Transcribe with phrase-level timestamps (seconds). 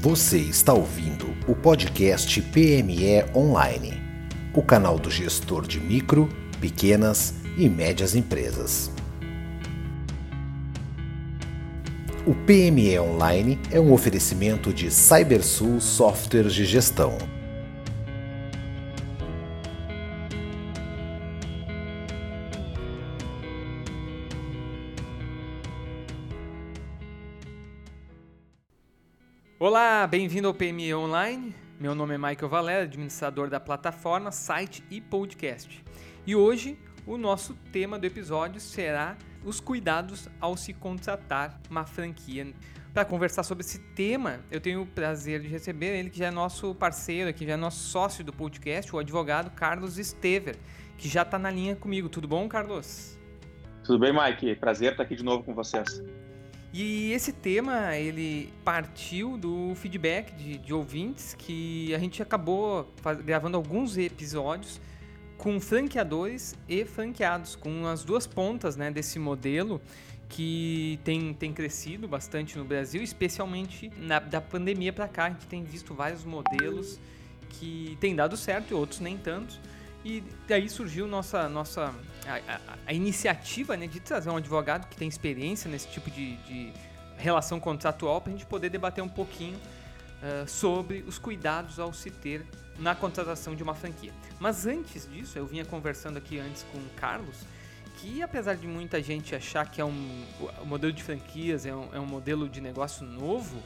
[0.00, 4.00] Você está ouvindo o podcast PME Online,
[4.54, 6.28] o canal do gestor de micro,
[6.60, 8.92] pequenas e médias empresas.
[12.24, 17.18] O PME Online é um oferecimento de CyberSul Softwares de Gestão.
[30.08, 31.54] Bem-vindo ao PME Online.
[31.78, 35.84] Meu nome é Michael Valera, administrador da plataforma, site e podcast.
[36.26, 42.54] E hoje o nosso tema do episódio será os cuidados ao se contratar uma franquia.
[42.94, 46.30] Para conversar sobre esse tema, eu tenho o prazer de receber ele, que já é
[46.30, 50.56] nosso parceiro aqui, já é nosso sócio do podcast, o advogado Carlos Estever,
[50.96, 52.08] que já está na linha comigo.
[52.08, 53.18] Tudo bom, Carlos?
[53.84, 54.54] Tudo bem, Mike?
[54.54, 56.02] Prazer estar aqui de novo com vocês.
[56.72, 62.92] E esse tema, ele partiu do feedback de, de ouvintes que a gente acabou
[63.24, 64.78] gravando alguns episódios
[65.38, 69.80] com franqueadores e franqueados, com as duas pontas né, desse modelo
[70.28, 75.24] que tem, tem crescido bastante no Brasil, especialmente na, da pandemia para cá.
[75.26, 77.00] A gente tem visto vários modelos
[77.48, 79.58] que têm dado certo e outros nem tanto.
[80.04, 81.94] E daí surgiu nossa, nossa
[82.26, 86.36] a, a, a iniciativa né, de trazer um advogado que tem experiência nesse tipo de,
[86.36, 86.72] de
[87.16, 92.10] relação contratual para a gente poder debater um pouquinho uh, sobre os cuidados ao se
[92.10, 92.46] ter
[92.78, 94.12] na contratação de uma franquia.
[94.38, 97.44] Mas antes disso, eu vinha conversando aqui antes com o Carlos,
[97.96, 100.24] que apesar de muita gente achar que é um,
[100.62, 103.60] o modelo de franquias é um, é um modelo de negócio novo,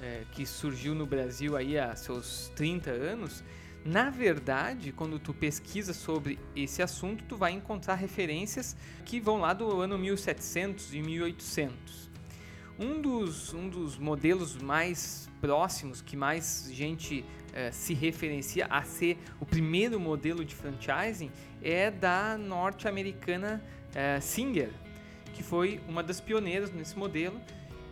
[0.00, 3.42] é, que surgiu no Brasil aí há seus 30 anos,
[3.84, 9.52] na verdade, quando tu pesquisa sobre esse assunto, tu vai encontrar referências que vão lá
[9.52, 12.10] do ano 1700 e 1800.
[12.78, 19.18] Um dos, um dos modelos mais próximos, que mais gente eh, se referencia a ser
[19.40, 21.30] o primeiro modelo de franchising,
[21.60, 23.62] é da norte-americana
[23.94, 24.70] eh, Singer,
[25.34, 27.40] que foi uma das pioneiras nesse modelo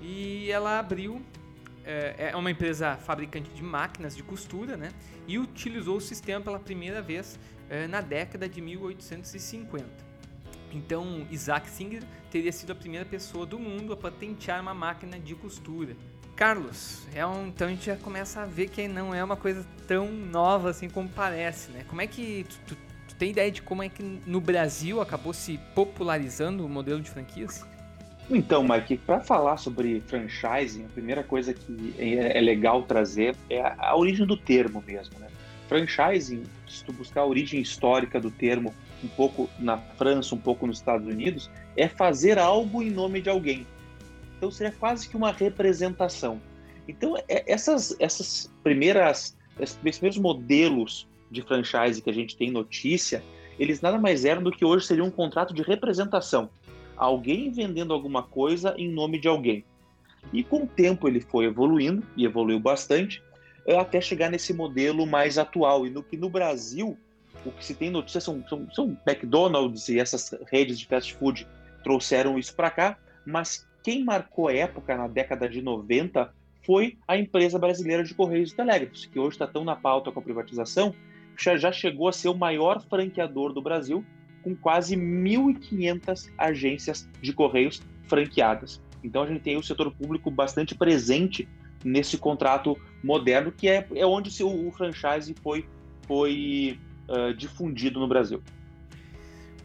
[0.01, 1.21] e ela abriu
[1.91, 4.91] é, é uma empresa fabricante de máquinas de costura, né?
[5.27, 10.11] E utilizou o sistema pela primeira vez é, na década de 1850.
[10.73, 15.35] Então, Isaac Singer teria sido a primeira pessoa do mundo a patentear uma máquina de
[15.35, 15.97] costura.
[16.37, 19.67] Carlos, é um, então a gente já começa a ver que não é uma coisa
[19.87, 21.85] tão nova assim como parece, né?
[21.87, 22.77] Como é que tu, tu,
[23.09, 27.11] tu tem ideia de como é que no Brasil acabou se popularizando o modelo de
[27.11, 27.67] franquias?
[28.33, 33.61] Então, Mike, para falar sobre franchising, a primeira coisa que é, é legal trazer é
[33.61, 35.27] a, origem do termo mesmo, né?
[35.69, 40.65] Franchising, se tu buscar a origem histórica do termo um pouco na França, um pouco
[40.65, 43.67] nos Estados Unidos, é fazer algo em nome de alguém.
[44.37, 46.41] Então seria quase que uma representação.
[46.87, 53.23] Então é, essas essas primeiras esses primeiros modelos de franchise que a gente tem notícia,
[53.59, 56.49] eles nada mais eram do que hoje seria um contrato de representação
[57.01, 59.65] alguém vendendo alguma coisa em nome de alguém.
[60.35, 63.23] E com o tempo ele foi evoluindo, e evoluiu bastante,
[63.67, 65.87] eh, até chegar nesse modelo mais atual.
[65.87, 66.99] E no que no Brasil,
[67.45, 71.49] o que se tem notícia são, são, são McDonald's e essas redes de fast food
[71.83, 76.31] trouxeram isso para cá, mas quem marcou a época na década de 90
[76.67, 80.21] foi a empresa brasileira de Correios e Telégrafos, que hoje está tão na pauta com
[80.21, 80.95] a privatização,
[81.39, 84.05] já chegou a ser o maior franqueador do Brasil
[84.43, 88.81] com quase 1.500 agências de correios franqueadas.
[89.03, 91.49] Então a gente tem o setor público bastante presente
[91.85, 95.67] nesse contrato moderno, que é, é onde o, o franchise foi,
[96.07, 96.79] foi
[97.09, 98.43] uh, difundido no Brasil.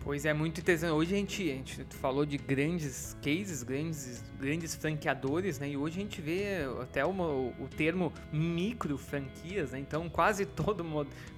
[0.05, 0.91] Pois é, muito interessante.
[0.91, 5.71] Hoje a gente, a gente falou de grandes cases, grandes, grandes franqueadores, né?
[5.71, 9.79] E hoje a gente vê até uma, o termo micro franquias, né?
[9.79, 10.85] Então quase todo,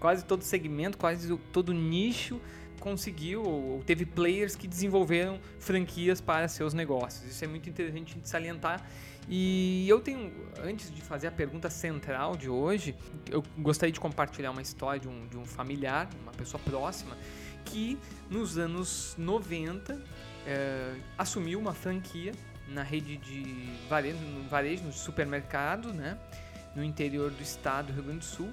[0.01, 2.41] quase todo segmento, quase todo nicho
[2.79, 7.29] conseguiu, ou teve players que desenvolveram franquias para seus negócios.
[7.29, 8.85] Isso é muito interessante de salientar.
[9.29, 10.31] E eu tenho,
[10.63, 12.95] antes de fazer a pergunta central de hoje,
[13.29, 17.17] eu gostaria de compartilhar uma história de um, de um familiar, uma pessoa próxima,
[17.65, 17.97] que
[18.29, 19.99] nos anos 90 é,
[20.45, 22.31] eh, assumiu uma franquia
[22.69, 26.17] na rede de varejo, no varejo, no supermercado, né,
[26.75, 28.49] no interior do estado do Rio Grande do Sul.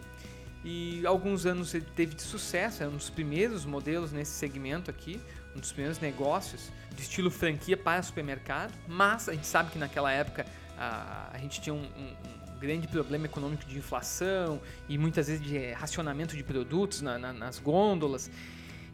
[0.64, 5.20] E alguns anos ele teve de sucesso, é um dos primeiros modelos nesse segmento aqui,
[5.54, 8.72] um dos primeiros negócios de estilo franquia para supermercado.
[8.88, 10.46] Mas a gente sabe que naquela época
[10.78, 14.58] a, a gente tinha um, um, um, grande problema econômico de inflação
[14.88, 18.30] e muitas vezes de racionamento de produtos na, na, nas gôndolas.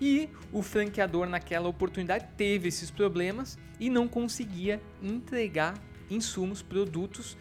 [0.01, 5.75] E o franqueador naquela oportunidade teve esses problemas e não conseguia entregar
[6.11, 7.37] insumos, produtos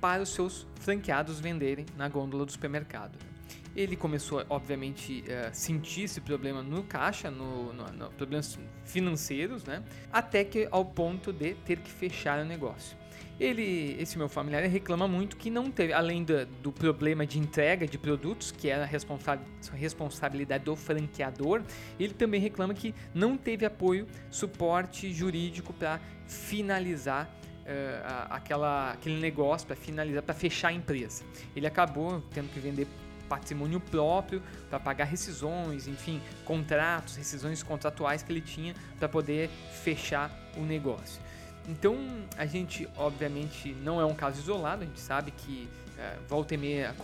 [0.00, 3.31] para os seus franqueados venderem na gôndola do supermercado.
[3.74, 9.82] Ele começou, obviamente, a sentir esse problema no caixa, no, no, no, problemas financeiros, né?
[10.12, 12.96] Até que ao ponto de ter que fechar o negócio.
[13.40, 17.86] Ele, esse meu familiar, reclama muito que não teve, além do, do problema de entrega
[17.86, 19.40] de produtos, que era responsa
[19.72, 21.62] responsabilidade do franqueador,
[21.98, 27.28] ele também reclama que não teve apoio, suporte jurídico para finalizar
[27.62, 31.24] uh, aquela, aquele negócio, para finalizar, para fechar a empresa.
[31.56, 32.86] Ele acabou tendo que vender
[33.28, 39.48] patrimônio próprio para pagar rescisões, enfim, contratos, rescisões contratuais que ele tinha para poder
[39.82, 41.20] fechar o negócio.
[41.68, 41.96] Então,
[42.36, 46.56] a gente, obviamente, não é um caso isolado, a gente sabe que é, volta e
[46.56, 46.94] meia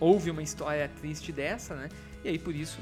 [0.00, 1.88] houve uma história triste dessa, né?
[2.24, 2.78] E aí, por isso,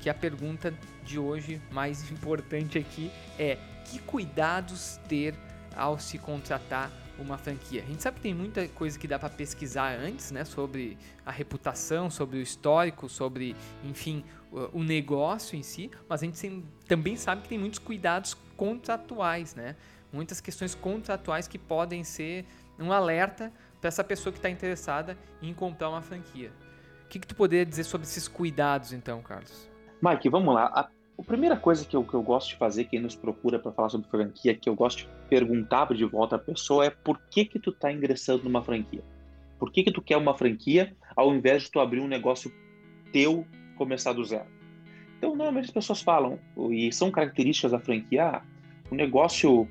[0.00, 0.72] que a pergunta
[1.04, 5.34] de hoje mais importante aqui é: que cuidados ter
[5.76, 6.90] ao se contratar
[7.22, 7.82] uma franquia?
[7.82, 10.44] A gente sabe que tem muita coisa que dá para pesquisar antes, né?
[10.44, 14.24] Sobre a reputação, sobre o histórico, sobre, enfim,
[14.72, 19.76] o negócio em si, mas a gente também sabe que tem muitos cuidados contratuais, né?
[20.12, 22.44] muitas questões contratuais que podem ser
[22.78, 26.52] um alerta para essa pessoa que está interessada em comprar uma franquia.
[27.04, 29.68] O que, que tu poderia dizer sobre esses cuidados, então, Carlos?
[30.02, 30.66] Mike, vamos lá.
[30.66, 30.88] A,
[31.20, 33.90] a primeira coisa que eu, que eu gosto de fazer, quem nos procura para falar
[33.90, 37.58] sobre franquia, que eu gosto de perguntar de volta à pessoa é por que que
[37.58, 39.02] tu está ingressando numa franquia?
[39.58, 42.50] Por que que tu quer uma franquia ao invés de tu abrir um negócio
[43.12, 43.46] teu
[43.76, 44.46] começar do zero?
[45.18, 46.38] Então, normalmente as pessoas falam,
[46.70, 48.42] e são características da franquia, ah,
[48.90, 49.68] o negócio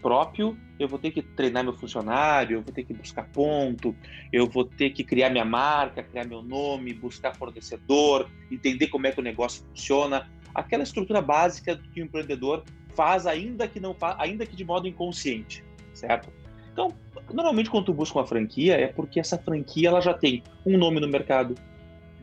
[0.00, 3.94] próprio, eu vou ter que treinar meu funcionário, eu vou ter que buscar ponto,
[4.32, 9.12] eu vou ter que criar minha marca, criar meu nome, buscar fornecedor, entender como é
[9.12, 12.64] que o negócio funciona, aquela estrutura básica que o empreendedor
[12.94, 15.64] faz ainda que não ainda que de modo inconsciente,
[15.94, 16.30] certo?
[16.72, 16.94] Então,
[17.32, 21.00] normalmente quando tu busca uma franquia é porque essa franquia ela já tem um nome
[21.00, 21.54] no mercado,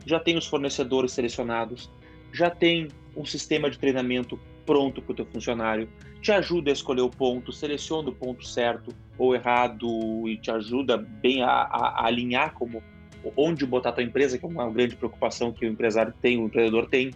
[0.04, 1.90] já tem os fornecedores selecionados,
[2.32, 5.88] já tem um sistema de treinamento pronto para o teu funcionário,
[6.20, 9.88] te ajuda a escolher o ponto, seleciona o ponto certo ou errado
[10.28, 12.82] e te ajuda bem a, a, a alinhar como
[13.36, 16.46] onde botar a tua empresa, que é uma grande preocupação que o empresário tem, o
[16.46, 17.10] empreendedor tem,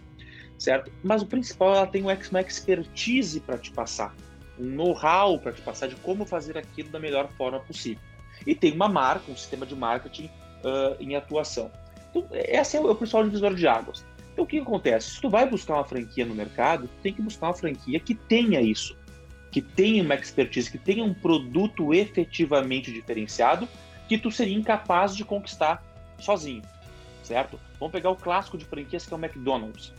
[0.57, 0.91] certo?
[1.03, 4.13] Mas o principal, ela tem uma expertise para te passar,
[4.59, 8.01] um know-how para te passar de como fazer aquilo da melhor forma possível.
[8.45, 11.71] E tem uma marca, um sistema de marketing uh, em atuação.
[12.09, 14.05] Então, esse é o, é o principal divisor de águas.
[14.35, 15.11] Então o que acontece?
[15.11, 18.13] Se tu vai buscar uma franquia no mercado, tu tem que buscar uma franquia que
[18.13, 18.97] tenha isso,
[19.49, 23.65] que tenha uma expertise, que tenha um produto efetivamente diferenciado
[24.09, 25.81] que tu seria incapaz de conquistar
[26.19, 26.61] sozinho,
[27.23, 27.57] certo?
[27.79, 29.93] Vamos pegar o clássico de franquias que é o McDonald's.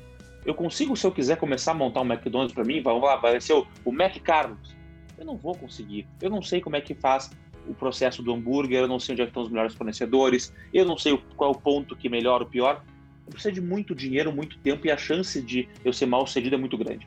[0.47, 3.41] Eu consigo, se eu quiser começar a montar um McDonald's para mim, vamos lá, vai
[3.41, 4.77] ser o, Mac Carlos.
[5.19, 6.07] Eu não vou conseguir.
[6.23, 7.31] Eu não sei como é que faz
[7.67, 10.97] o processo do hambúrguer, eu não sei onde é estão os melhores fornecedores, eu não
[10.97, 12.83] sei qual é o ponto que melhor ou pior
[13.31, 16.59] precisa de muito dinheiro, muito tempo e a chance de eu ser mal sucedido é
[16.59, 17.07] muito grande.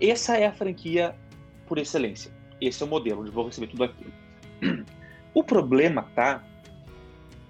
[0.00, 1.14] Essa é a franquia
[1.66, 2.32] por excelência.
[2.60, 4.12] Esse é o modelo onde vou receber tudo aquilo.
[5.34, 6.44] O problema tá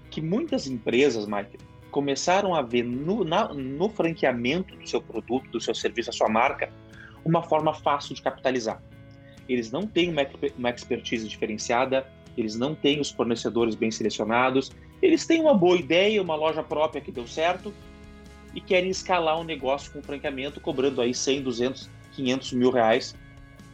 [0.08, 1.58] que muitas empresas, Mike,
[1.92, 6.28] começaram a ver no, na, no franqueamento do seu produto, do seu serviço, da sua
[6.28, 6.72] marca,
[7.24, 8.82] uma forma fácil de capitalizar.
[9.48, 10.22] Eles não têm uma,
[10.56, 14.72] uma expertise diferenciada, eles não têm os fornecedores bem selecionados,
[15.02, 17.72] eles têm uma boa ideia, uma loja própria que deu certo
[18.54, 23.14] e querem escalar um negócio com franqueamento, cobrando aí 100, 200, 500 mil reais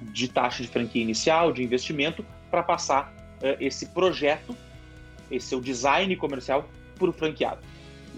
[0.03, 4.57] de taxa de franquia inicial, de investimento, para passar uh, esse projeto,
[5.31, 7.61] esse seu design comercial, para o franqueado.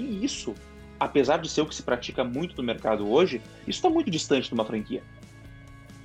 [0.00, 0.54] E isso,
[0.98, 4.48] apesar de ser o que se pratica muito no mercado hoje, isso está muito distante
[4.48, 5.02] de uma franquia.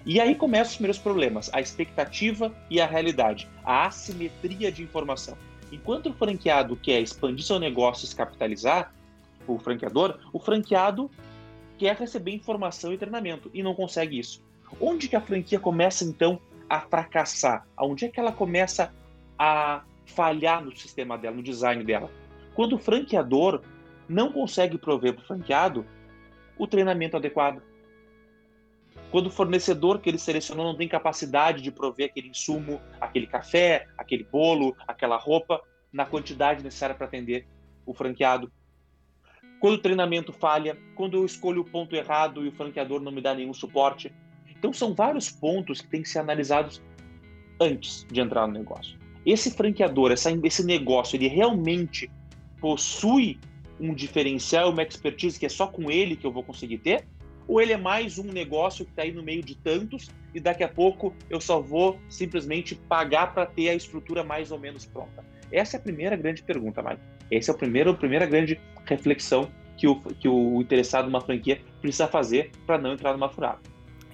[0.05, 5.37] E aí começam os primeiros problemas: a expectativa e a realidade, a assimetria de informação.
[5.71, 8.93] Enquanto o franqueado quer expandir seu negócio e se capitalizar,
[9.47, 11.09] o franqueador, o franqueado
[11.77, 14.41] quer receber informação e treinamento e não consegue isso.
[14.79, 17.65] Onde que a franquia começa então a fracassar?
[17.77, 18.93] Onde é que ela começa
[19.37, 22.11] a falhar no sistema dela, no design dela?
[22.53, 23.61] Quando o franqueador
[24.07, 25.85] não consegue prover para o franqueado
[26.57, 27.61] o treinamento adequado,
[29.11, 33.87] quando o fornecedor que ele selecionou não tem capacidade de prover aquele insumo, aquele café,
[33.97, 37.47] aquele bolo, aquela roupa, na quantidade necessária para atender
[37.85, 38.51] o franqueado.
[39.59, 43.21] Quando o treinamento falha, quando eu escolho o ponto errado e o franqueador não me
[43.21, 44.13] dá nenhum suporte.
[44.49, 46.81] Então, são vários pontos que têm que ser analisados
[47.59, 48.97] antes de entrar no negócio.
[49.25, 52.11] Esse franqueador, esse negócio, ele realmente
[52.59, 53.39] possui
[53.79, 57.05] um diferencial, uma expertise que é só com ele que eu vou conseguir ter?
[57.47, 60.63] ou ele é mais um negócio que está aí no meio de tantos e daqui
[60.63, 65.23] a pouco eu só vou simplesmente pagar para ter a estrutura mais ou menos pronta.
[65.51, 67.01] Essa é a primeira grande pergunta, Mike.
[67.31, 71.61] Essa é a primeira, a primeira grande reflexão que o, que o interessado numa franquia
[71.81, 73.59] precisa fazer para não entrar numa furada.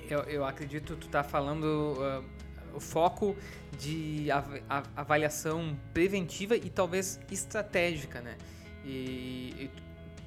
[0.09, 3.35] Eu, eu acredito que tu está falando uh, o foco
[3.79, 4.59] de av
[4.95, 8.35] avaliação preventiva e talvez estratégica, né?
[8.85, 9.71] E, e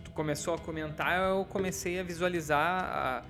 [0.05, 3.25] tu começou a comentar, eu comecei a visualizar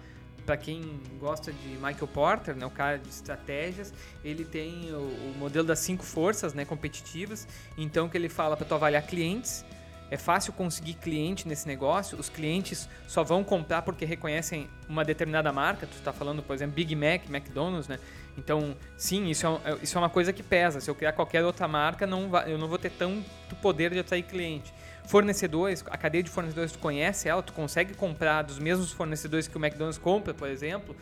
[0.45, 5.35] para quem gosta de Michael Porter, né, o cara de estratégias, ele tem o, o
[5.39, 7.49] modelo das cinco forças, né, competitivas.
[7.79, 9.65] Então que ele fala para tu avaliar clientes,
[10.11, 12.19] é fácil conseguir cliente nesse negócio.
[12.19, 15.87] Os clientes só vão comprar porque reconhecem uma determinada marca.
[15.87, 17.99] Tu está falando, por exemplo, Big Mac, McDonald's, né?
[18.37, 20.81] Então, sim, isso é, é, isso é uma coisa que pesa.
[20.81, 24.23] Se eu criar qualquer outra marca, não eu não vou ter tanto poder de atrair
[24.25, 24.73] cliente.
[25.07, 29.57] Fornecedores, a cadeia de fornecedores, tu conhece ela, tu consegue comprar dos mesmos fornecedores que
[29.57, 30.97] o McDonald's compra, por exemplo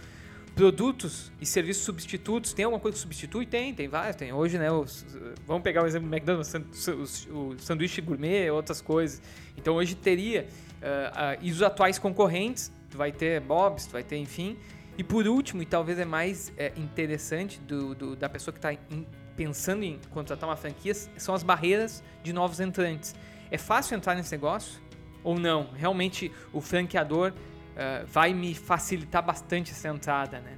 [0.55, 2.53] produtos e serviços substitutos.
[2.53, 3.47] Tem alguma coisa que substitui?
[3.47, 4.17] Tem, tem vários.
[4.17, 4.33] Tem.
[4.33, 5.05] Hoje, né, os,
[5.47, 6.53] vamos pegar o exemplo do McDonald's,
[7.29, 9.23] o, sanduíche gourmet, outras coisas.
[9.57, 10.47] Então hoje teria,
[10.83, 14.57] uh, uh, e os atuais concorrentes, tu vai ter Bob's, tu vai ter, enfim.
[14.97, 18.79] E por último, e talvez é mais é, interessante do, do, da pessoa que está
[19.35, 23.15] pensando em contratar uma franquia, são as barreiras de novos entrantes.
[23.53, 24.81] É fácil entrar nesse negócio?
[25.23, 25.69] Ou não?
[25.77, 30.57] Realmente o franqueador uh, vai me facilitar bastante essa entrada, né?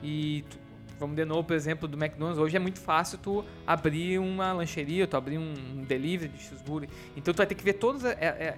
[0.00, 0.56] E tu,
[1.00, 5.04] vamos de novo, por exemplo, do McDonald's, hoje é muito fácil tu abrir uma lancheria,
[5.04, 6.88] tu abrir um delivery de cheeseburger.
[7.16, 8.06] Então tu vai ter que ver todo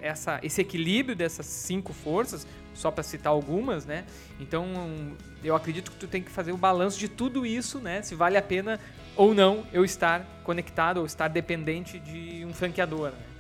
[0.02, 4.04] essa, esse equilíbrio dessas cinco forças, só para citar algumas, né?
[4.38, 4.66] Então
[5.42, 8.02] eu acredito que tu tem que fazer o balanço de tudo isso, né?
[8.02, 8.78] Se vale a pena
[9.16, 13.12] ou não eu estar conectado ou estar dependente de um franqueador.
[13.12, 13.30] Né?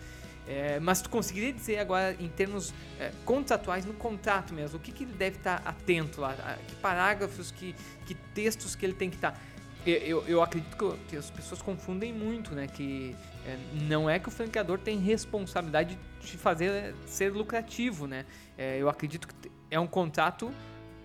[0.50, 4.90] É, mas tu conseguiria dizer agora, em termos é, contratuais, no contrato mesmo, o que,
[4.90, 6.34] que ele deve estar atento lá?
[6.66, 7.72] Que parágrafos, que,
[8.04, 9.40] que textos que ele tem que estar?
[9.86, 12.66] Eu, eu, eu acredito que, que, as pessoas confundem muito, né?
[12.66, 13.14] Que
[13.46, 18.26] é, não é que o franqueador tem responsabilidade de fazer ser lucrativo, né?
[18.58, 20.52] É, eu acredito que é um contrato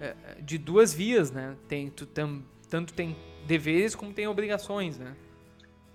[0.01, 1.55] é, de duas vias, né?
[1.67, 5.15] Tem, tu, tam, tanto tem deveres como tem obrigações, né?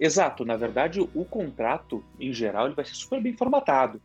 [0.00, 4.00] Exato, na verdade o contrato, em geral, ele vai ser super bem formatado.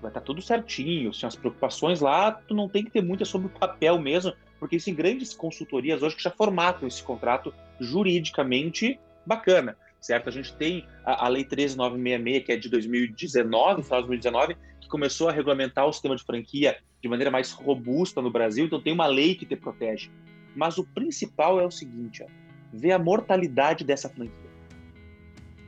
[0.00, 3.48] Vai estar tudo certinho, se as preocupações lá, tu não tem que ter muita sobre
[3.48, 9.76] o papel mesmo, porque existem grandes consultorias hoje que já formatam esse contrato juridicamente bacana,
[10.00, 10.30] certo?
[10.30, 14.88] A gente tem a, a Lei 13966, que é de 2019, final de 2019, que
[14.88, 18.94] começou a regulamentar o sistema de franquia de maneira mais robusta no Brasil, então tem
[18.94, 20.10] uma lei que te protege.
[20.56, 22.26] Mas o principal é o seguinte, ó,
[22.72, 24.43] ver a mortalidade dessa franquia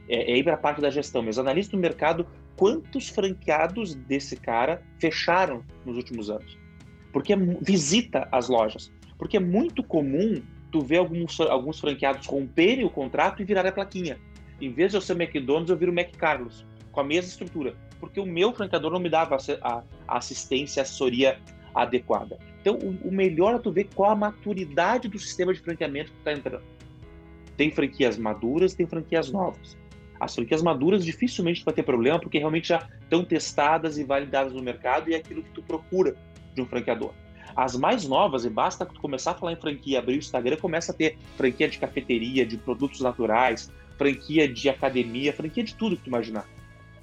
[0.08, 4.36] é, é aí para a parte da gestão, mas analista do mercado quantos franqueados desse
[4.36, 6.58] cara fecharam nos últimos anos.
[7.12, 8.92] Porque é, visita as lojas.
[9.18, 13.72] Porque é muito comum tu ver alguns, alguns franqueados romperem o contrato e virar a
[13.72, 14.18] plaquinha.
[14.60, 17.74] Em vez de eu ser McDonald's, eu viro Mac Carlos, com a mesma estrutura.
[18.00, 21.38] Porque o meu franqueador não me dava a, assistência, a assessoria
[21.74, 22.38] adequada.
[22.60, 26.32] Então, o, melhor é tu ver qual a maturidade do sistema de franqueamento que está
[26.32, 26.64] entrando.
[27.56, 29.76] Tem franquias maduras, tem franquias novas.
[30.18, 34.62] As franquias maduras dificilmente vai ter problema, porque realmente já estão testadas e validadas no
[34.62, 36.16] mercado e é aquilo que tu procura
[36.54, 37.12] de um franqueador.
[37.54, 40.92] As mais novas, e basta tu começar a falar em franquia, abrir o Instagram, começa
[40.92, 46.02] a ter franquia de cafeteria, de produtos naturais, franquia de academia, franquia de tudo que
[46.02, 46.46] tu imaginar.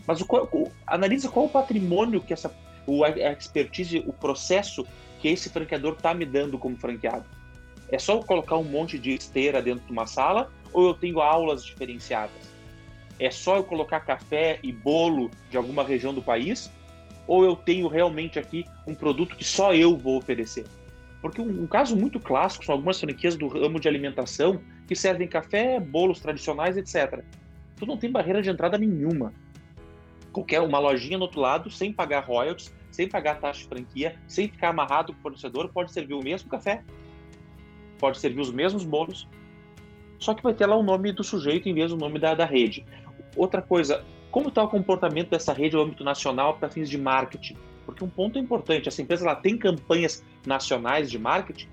[0.06, 2.54] Mas o, o, analisa qual o patrimônio que essa,
[2.86, 4.86] o, a expertise, o processo
[5.20, 7.26] que esse franqueador está me dando como franqueado.
[7.90, 11.64] É só colocar um monte de esteira dentro de uma sala ou eu tenho aulas
[11.64, 12.53] diferenciadas?
[13.26, 16.72] É só eu colocar café e bolo de alguma região do país?
[17.26, 20.66] Ou eu tenho realmente aqui um produto que só eu vou oferecer?
[21.22, 25.28] Porque um, um caso muito clássico são algumas franquias do ramo de alimentação que servem
[25.28, 27.24] café, bolos tradicionais, etc.
[27.78, 29.34] Tu não tem barreira de entrada nenhuma.
[30.34, 34.50] Qualquer uma lojinha no outro lado, sem pagar royalties, sem pagar taxa de franquia, sem
[34.50, 36.84] ficar amarrado com o fornecedor, pode servir o mesmo café,
[38.00, 39.28] pode servir os mesmos bolos,
[40.24, 42.46] só que vai ter lá o nome do sujeito em vez do nome da, da
[42.46, 42.86] rede.
[43.36, 47.56] Outra coisa, como está o comportamento dessa rede no âmbito nacional para fins de marketing?
[47.86, 51.68] Porque um ponto importante, essa empresa ela tem campanhas nacionais de marketing,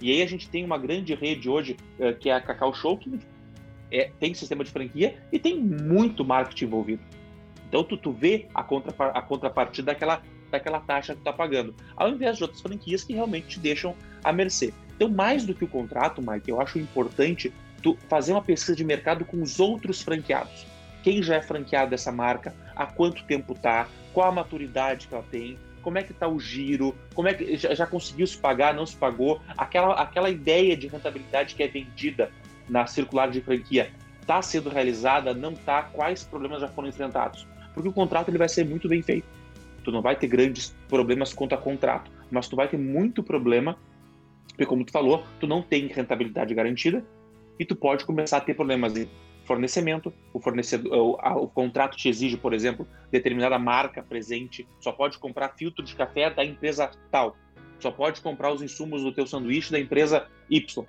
[0.00, 2.98] e aí a gente tem uma grande rede hoje, eh, que é a Cacau Show,
[2.98, 3.18] que
[3.90, 7.02] é, tem sistema de franquia e tem muito marketing envolvido.
[7.68, 11.74] Então tu, tu vê a, contra, a contrapartida daquela, daquela taxa que tu está pagando,
[11.96, 14.74] ao invés de outras franquias que realmente te deixam à mercê.
[14.96, 17.52] Então, mais do que o contrato, Mike, eu acho importante
[17.82, 20.71] tu fazer uma pesquisa de mercado com os outros franqueados
[21.02, 25.24] quem já é franqueado dessa marca, há quanto tempo tá, qual a maturidade que ela
[25.30, 28.72] tem, como é que está o giro, como é que já, já, conseguiu se pagar,
[28.72, 32.30] não se pagou, aquela, aquela ideia de rentabilidade que é vendida
[32.68, 33.90] na circular de franquia
[34.20, 37.46] está sendo realizada, não está, quais problemas já foram enfrentados.
[37.74, 39.26] Porque o contrato ele vai ser muito bem feito.
[39.84, 43.76] Tu não vai ter grandes problemas quanto a contrato, mas tu vai ter muito problema,
[44.48, 47.04] porque como tu falou, tu não tem rentabilidade garantida
[47.58, 48.94] e tu pode começar a ter problemas
[49.44, 54.92] fornecimento, o fornecedor, o, a, o, contrato te exige, por exemplo, determinada marca presente, só
[54.92, 57.36] pode comprar filtro de café da empresa tal,
[57.78, 60.86] só pode comprar os insumos do teu sanduíche da empresa Y.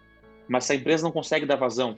[0.48, 1.98] Mas se a empresa não consegue dar vazão,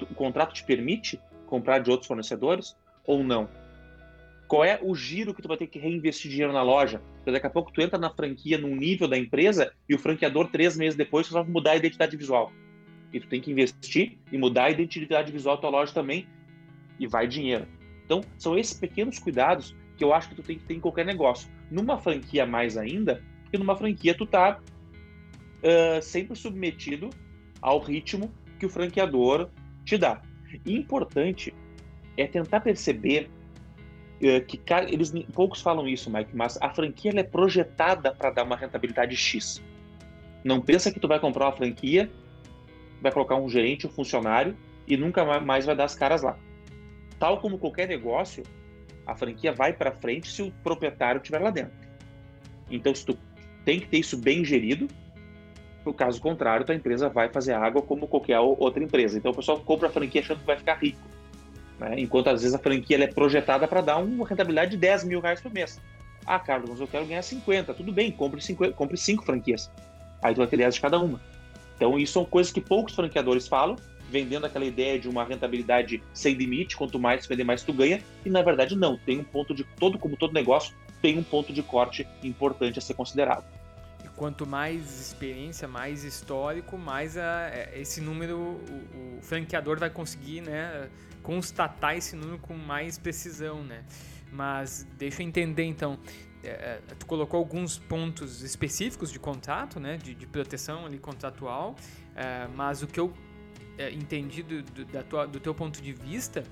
[0.00, 3.48] o contrato te permite comprar de outros fornecedores ou não?
[4.46, 7.02] Qual é o giro que tu vai ter que reinvestir dinheiro na loja?
[7.16, 10.48] Porque daqui a pouco tu entra na franquia num nível da empresa e o franqueador,
[10.50, 12.52] três meses depois, vai mudar a identidade visual.
[13.12, 16.26] E tu tem que investir e mudar a identidade visual da tua loja também
[16.98, 17.66] e vai dinheiro.
[18.04, 21.04] Então, são esses pequenos cuidados que eu acho que tu tem que ter em qualquer
[21.04, 21.50] negócio.
[21.70, 27.10] Numa franquia mais ainda, porque numa franquia tu tá uh, sempre submetido
[27.60, 29.48] ao ritmo que o franqueador
[29.84, 30.20] te dá.
[30.64, 31.52] E importante
[32.16, 33.28] é tentar perceber
[34.20, 38.56] uh, que eles poucos falam isso, Mike, mas a franquia é projetada para dar uma
[38.56, 39.62] rentabilidade X.
[40.44, 42.10] Não pensa que tu vai comprar uma franquia,
[43.00, 46.36] vai colocar um gerente, um funcionário e nunca mais vai dar as caras lá.
[47.18, 48.42] Tal como qualquer negócio,
[49.06, 51.76] a franquia vai para frente se o proprietário estiver lá dentro.
[52.70, 53.16] Então, se tu
[53.66, 54.86] tem que ter isso bem gerido.
[55.84, 59.18] No caso contrário, tua empresa vai fazer água como qualquer outra empresa.
[59.18, 61.00] Então o pessoal compra a franquia achando que vai ficar rico.
[61.78, 61.96] Né?
[61.98, 65.40] Enquanto às vezes a franquia é projetada para dar uma rentabilidade de 10 mil reais
[65.40, 65.80] por mês.
[66.24, 67.74] Ah, Carlos, mas eu quero ganhar 50.
[67.74, 69.70] Tudo bem, compre 5, compre cinco franquias.
[70.22, 71.20] Aí tu vai ter 10 de cada uma.
[71.76, 73.76] Então isso são coisas que poucos franqueadores falam,
[74.10, 78.02] vendendo aquela ideia de uma rentabilidade sem limite, quanto mais vender, mais tu ganha.
[78.24, 81.52] E na verdade não, tem um ponto de todo, como todo negócio, tem um ponto
[81.52, 83.44] de corte importante a ser considerado.
[84.04, 89.90] E quanto mais experiência, mais histórico, mais a, é, esse número o, o, franqueador vai
[89.90, 90.88] conseguir né,
[91.22, 93.62] constatar esse número com mais precisão.
[93.62, 93.84] Né?
[94.32, 95.98] Mas deixa eu entender então.
[96.46, 101.74] É, tu colocou alguns pontos específicos de contrato, né, de, de proteção ali contratual,
[102.14, 103.12] é, mas o que eu
[103.78, 106.44] é, entendi do, do, tua, do teu ponto de vista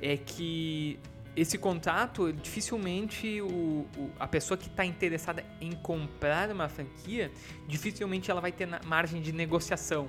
[0.00, 0.98] é que
[1.36, 7.30] esse contrato, dificilmente o, o, a pessoa que está interessada em comprar uma franquia,
[7.66, 10.08] dificilmente ela vai ter margem de negociação.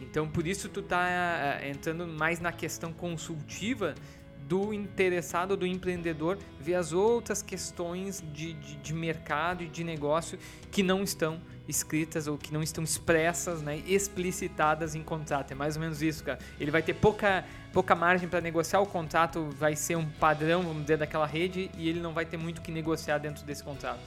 [0.00, 3.94] Então, por isso tu está entrando mais na questão consultiva
[4.48, 10.38] do interessado, do empreendedor, ver as outras questões de, de, de mercado e de negócio
[10.70, 15.52] que não estão escritas ou que não estão expressas, né, explicitadas em contrato.
[15.52, 16.38] É mais ou menos isso, cara.
[16.60, 20.82] Ele vai ter pouca, pouca margem para negociar, o contrato vai ser um padrão, vamos
[20.82, 24.00] dizer, daquela rede e ele não vai ter muito que negociar dentro desse contrato.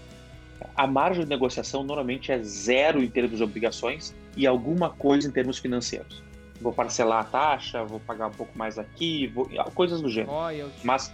[0.75, 5.31] A margem de negociação normalmente é zero em termos de obrigações e alguma coisa em
[5.31, 6.26] termos financeiros.
[6.59, 10.31] Vou parcelar a taxa, vou pagar um pouco mais aqui, vou, coisas do gênero.
[10.31, 10.85] Royalty.
[10.85, 11.13] Mas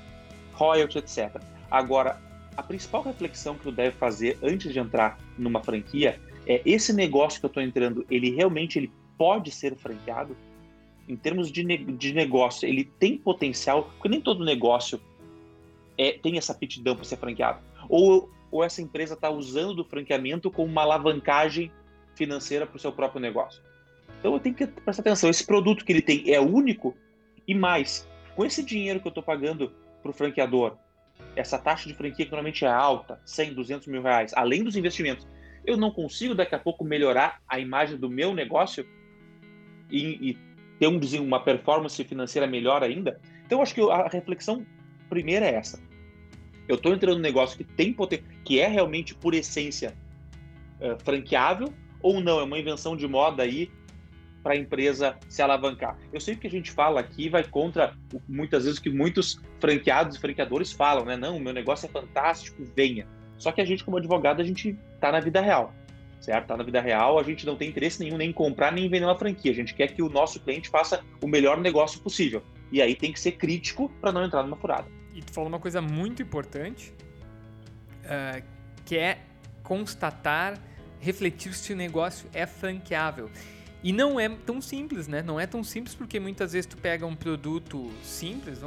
[0.53, 1.41] royalty, etc.
[1.69, 2.21] Agora,
[2.55, 7.39] a principal reflexão que tu deve fazer antes de entrar numa franquia é esse negócio
[7.39, 10.35] que eu estou entrando, ele realmente ele pode ser franqueado?
[11.07, 13.83] Em termos de, ne de negócio, ele tem potencial?
[13.83, 14.99] Porque nem todo negócio
[15.97, 17.59] é, tem essa aptidão para ser franqueado.
[17.89, 21.71] Ou, ou essa empresa está usando do franqueamento como uma alavancagem
[22.15, 23.61] financeira para o seu próprio negócio.
[24.19, 25.29] Então eu tenho que prestar atenção.
[25.29, 26.95] Esse produto que ele tem é único
[27.47, 30.77] e mais, com esse dinheiro que eu estou pagando para o franqueador,
[31.35, 35.27] essa taxa de franquia que normalmente é alta, 100, 200 mil reais, além dos investimentos,
[35.65, 38.85] eu não consigo daqui a pouco melhorar a imagem do meu negócio
[39.89, 40.37] e, e
[40.79, 43.19] ter um, uma performance financeira melhor ainda?
[43.45, 44.65] Então, acho que a reflexão
[45.09, 45.79] primeira é essa.
[46.67, 49.93] Eu estou entrando num negócio que tem poder, que é realmente por essência
[50.79, 52.39] uh, franqueável ou não?
[52.39, 53.71] É uma invenção de moda aí
[54.43, 55.97] para a empresa se alavancar.
[56.11, 57.93] Eu sei que a gente fala aqui vai contra
[58.27, 61.15] muitas vezes o que muitos franqueados e franqueadores falam, né?
[61.15, 63.07] Não, meu negócio é fantástico, venha.
[63.37, 65.73] Só que a gente, como advogado, a gente está na vida real,
[66.19, 66.43] certo?
[66.43, 68.89] Está na vida real, a gente não tem interesse nenhum nem em comprar nem em
[68.89, 69.51] vender uma franquia.
[69.51, 72.43] A gente quer que o nosso cliente faça o melhor negócio possível.
[72.71, 74.87] E aí tem que ser crítico para não entrar numa furada.
[75.13, 76.93] E tu falou uma coisa muito importante,
[78.05, 78.43] uh,
[78.85, 79.19] que é
[79.61, 80.59] constatar,
[80.99, 83.29] refletir se o negócio é franqueável.
[83.83, 85.21] E não é tão simples, né?
[85.21, 88.59] Não é tão simples porque muitas vezes tu pega um produto simples,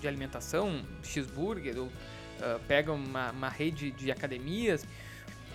[0.00, 4.84] de alimentação, um cheeseburger ou uh, pega uma, uma rede de academias,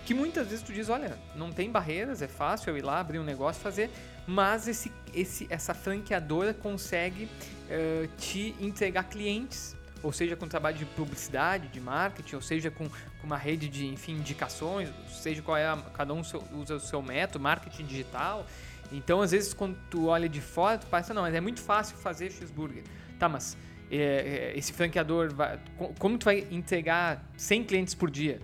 [0.04, 3.18] que muitas vezes tu diz, olha, não tem barreiras, é fácil eu ir lá abrir
[3.18, 3.90] um negócio fazer,
[4.26, 10.86] mas esse, esse, essa franqueadora consegue uh, te entregar clientes, ou seja, com trabalho de
[10.86, 15.66] publicidade, de marketing, ou seja, com, com uma rede de, enfim, indicações, seja qual é,
[15.66, 18.46] a, cada um seu, usa o seu método, marketing digital,
[18.92, 21.96] Então, às vezes, quando tu olha de fora, tu pensa, não, mas é muito fácil
[21.96, 22.82] fazer cheeseburger.
[23.18, 23.56] Tá, mas
[23.90, 25.58] é, é, esse franqueador, vai,
[25.98, 28.40] como tu vai entregar 100 clientes por dia?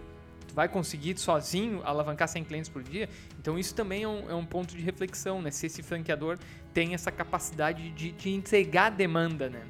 [0.46, 3.08] Tu vai conseguir sozinho alavancar 100 clientes por dia?
[3.38, 5.50] Então, isso também é um, é um ponto de reflexão, né?
[5.50, 6.38] Se esse franqueador
[6.72, 9.62] tem essa capacidade de, de entregar demanda, né?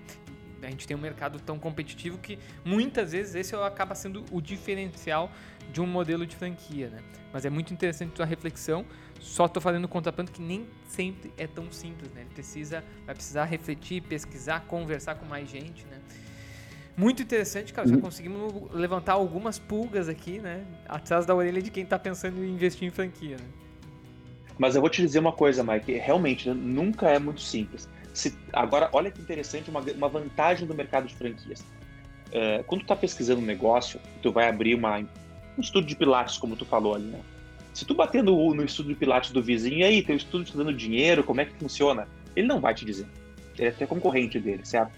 [0.63, 5.31] A gente tem um mercado tão competitivo que muitas vezes esse acaba sendo o diferencial
[5.73, 6.99] de um modelo de franquia, né?
[7.33, 8.85] Mas é muito interessante a tua reflexão.
[9.21, 12.23] Só estou fazendo contraponto que nem sempre é tão simples, né?
[12.23, 16.01] Ele precisa, vai precisar refletir, pesquisar, conversar com mais gente, né?
[16.97, 17.87] Muito interessante, cara.
[17.87, 18.01] Já uhum.
[18.01, 20.65] conseguimos levantar algumas pulgas aqui, né?
[20.89, 23.45] Atrás da orelha de quem está pensando em investir em franquia, né?
[24.59, 25.93] Mas eu vou te dizer uma coisa, Mike.
[25.93, 27.87] Realmente, né, nunca é muito simples.
[28.17, 31.63] Se, agora, olha que interessante, uma, uma vantagem do mercado de franquias.
[32.33, 36.39] É, quando tu está pesquisando um negócio, tu vai abrir uma, um estudo de pilates,
[36.39, 37.21] como tu falou ali, né?
[37.75, 40.57] Se tu bater no, no estudo de pilates do vizinho, e aí, teu estudo te
[40.57, 42.09] dando dinheiro, como é que funciona?
[42.35, 43.07] Ele não vai te dizer.
[43.59, 44.93] Ele é até concorrente dele, certo?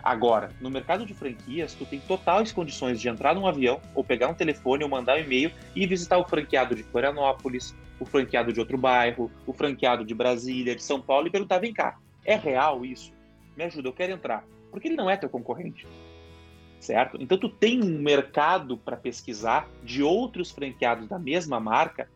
[0.00, 4.28] Agora, no mercado de franquias, tu tem totais condições de entrar num avião, ou pegar
[4.28, 8.60] um telefone, ou mandar um e-mail e visitar o franqueado de Florianópolis, o franqueado de
[8.60, 12.84] outro bairro, o franqueado de Brasília, de São Paulo e perguntar: vem cá, é real
[12.84, 13.12] isso?
[13.56, 14.44] Me ajuda, eu quero entrar.
[14.70, 15.86] Porque ele não é teu concorrente.
[16.80, 17.16] Certo?
[17.20, 22.08] Então tu tem um mercado para pesquisar de outros franqueados da mesma marca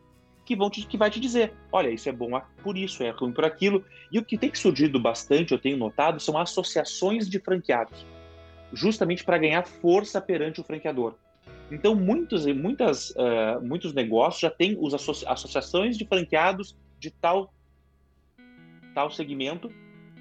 [0.43, 3.31] que vão te, que vai te dizer, olha, isso é bom por isso, é ruim
[3.31, 3.83] por aquilo.
[4.11, 8.05] E o que tem surgido bastante, eu tenho notado, são associações de franqueados,
[8.73, 11.15] justamente para ganhar força perante o franqueador.
[11.69, 17.53] Então, muitos, muitas, uh, muitos negócios já têm associa associações de franqueados de tal,
[18.93, 19.69] tal segmento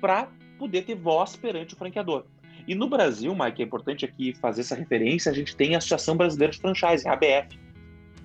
[0.01, 0.29] para
[0.59, 2.25] poder ter voz perante o franqueador.
[2.67, 6.17] E no Brasil, Mike, é importante aqui fazer essa referência, a gente tem a Associação
[6.17, 7.59] Brasileira de Franchise, a ABF,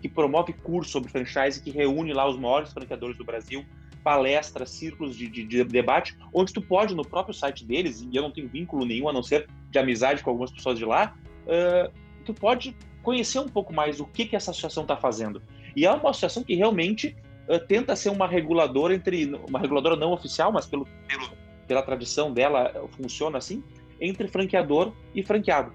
[0.01, 3.63] que promove curso sobre franchise, que reúne lá os maiores franqueadores do Brasil,
[4.03, 8.23] palestras, círculos de, de, de, debate, onde tu pode, no próprio site deles, e eu
[8.23, 11.91] não tenho vínculo nenhum, a não ser de amizade com algumas pessoas de lá, uh,
[12.25, 15.41] tu pode conhecer um pouco mais o que, que essa associação está fazendo.
[15.75, 17.15] E é uma associação que realmente
[17.47, 21.29] uh, tenta ser uma reguladora entre uma reguladora não oficial, mas pelo, pelo,
[21.71, 23.63] pela tradição dela funciona assim,
[24.01, 25.71] entre franqueador e franqueado,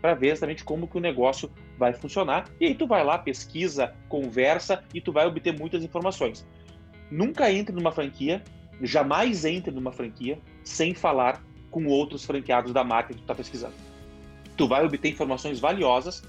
[0.00, 2.48] para ver exatamente como que o negócio vai funcionar.
[2.58, 6.46] E aí tu vai lá, pesquisa, conversa e tu vai obter muitas informações.
[7.10, 8.42] Nunca entre numa franquia,
[8.80, 13.74] jamais entre numa franquia sem falar com outros franqueados da marca que tu está pesquisando.
[14.56, 16.22] Tu vai obter informações valiosas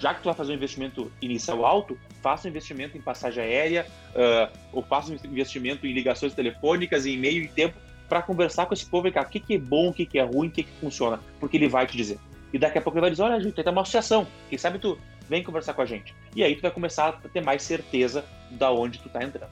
[0.00, 3.86] já que tu vai fazer um investimento inicial alto, faça um investimento em passagem aérea,
[4.10, 8.74] uh, ou faça um investimento em ligações telefônicas, em e-mail e tempo, para conversar com
[8.74, 10.50] esse povo e cá, o que, que é bom, o que, que é ruim, o
[10.50, 12.18] que, que funciona, porque ele vai te dizer.
[12.52, 14.98] E daqui a pouco ele vai dizer, olha, gente tem uma associação, quem sabe tu
[15.28, 16.14] vem conversar com a gente.
[16.36, 19.50] E aí tu vai começar a ter mais certeza da onde tu está entrando.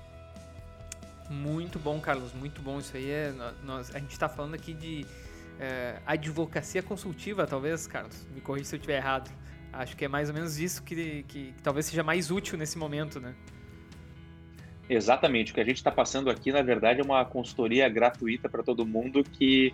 [1.31, 2.79] Muito bom, Carlos, muito bom.
[2.79, 3.33] Isso aí é.
[3.65, 5.07] Nós, a gente está falando aqui de
[5.59, 8.27] é, advocacia consultiva, talvez, Carlos.
[8.35, 9.31] Me corrija se eu estiver errado.
[9.73, 12.77] Acho que é mais ou menos isso que, que, que talvez seja mais útil nesse
[12.77, 13.35] momento, né?
[14.89, 15.53] Exatamente.
[15.53, 18.87] O que a gente está passando aqui, na verdade, é uma consultoria gratuita para todo
[18.87, 19.73] mundo que,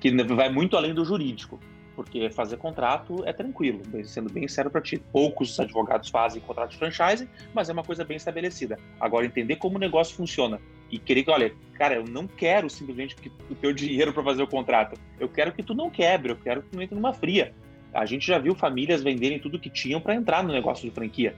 [0.00, 1.58] que vai muito além do jurídico.
[1.94, 5.02] Porque fazer contrato é tranquilo, sendo bem sério para ti.
[5.12, 8.78] Poucos advogados fazem contrato de franchise, mas é uma coisa bem estabelecida.
[8.98, 10.58] Agora, entender como o negócio funciona
[10.90, 14.42] e querer que, olha, cara, eu não quero simplesmente que o teu dinheiro para fazer
[14.42, 14.98] o contrato.
[15.20, 17.54] Eu quero que tu não quebre, eu quero que tu não entre numa fria.
[17.92, 21.34] A gente já viu famílias venderem tudo que tinham para entrar no negócio de franquia.